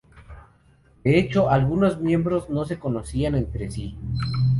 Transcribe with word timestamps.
De 1.03 1.19
hecho, 1.19 1.51
algunos 1.51 2.01
miembros 2.01 2.49
no 2.49 2.65
se 2.65 2.79
conocían 2.79 3.35
entre 3.35 3.69
sí. 3.69 3.99